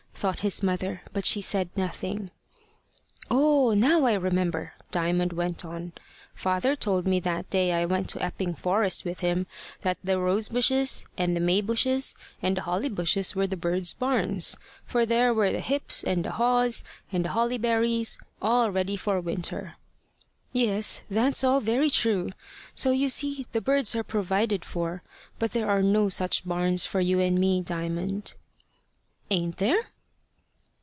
thought 0.21 0.41
his 0.41 0.61
mother, 0.61 1.01
but 1.13 1.25
she 1.25 1.41
said 1.41 1.67
nothing. 1.75 2.29
"Oh! 3.31 3.73
now 3.73 4.05
I 4.05 4.13
remember," 4.13 4.73
Diamond 4.91 5.33
went 5.33 5.65
on. 5.65 5.93
"Father 6.35 6.75
told 6.75 7.07
me 7.07 7.19
that 7.21 7.49
day 7.49 7.71
I 7.73 7.85
went 7.85 8.07
to 8.09 8.23
Epping 8.23 8.53
Forest 8.53 9.03
with 9.03 9.21
him, 9.21 9.47
that 9.79 9.97
the 10.03 10.19
rose 10.19 10.49
bushes, 10.49 11.07
and 11.17 11.35
the 11.35 11.39
may 11.39 11.59
bushes, 11.59 12.13
and 12.39 12.55
the 12.55 12.61
holly 12.61 12.87
bushes 12.89 13.35
were 13.35 13.47
the 13.47 13.57
bird's 13.57 13.93
barns, 13.93 14.55
for 14.85 15.07
there 15.07 15.33
were 15.33 15.51
the 15.51 15.59
hips, 15.59 16.03
and 16.03 16.23
the 16.23 16.33
haws, 16.33 16.83
and 17.11 17.25
the 17.25 17.29
holly 17.29 17.57
berries, 17.57 18.19
all 18.43 18.69
ready 18.69 18.95
for 18.95 19.15
the 19.15 19.21
winter." 19.25 19.73
"Yes; 20.53 21.01
that's 21.09 21.43
all 21.43 21.61
very 21.61 21.89
true. 21.89 22.29
So 22.75 22.91
you 22.91 23.09
see 23.09 23.47
the 23.53 23.61
birds 23.61 23.95
are 23.95 24.03
provided 24.03 24.63
for. 24.65 25.01
But 25.39 25.53
there 25.53 25.67
are 25.67 25.81
no 25.81 26.09
such 26.09 26.45
barns 26.45 26.85
for 26.85 26.99
you 27.01 27.19
and 27.19 27.39
me, 27.39 27.59
Diamond." 27.61 28.35
"Ain't 29.31 29.57
there?" 29.57 29.87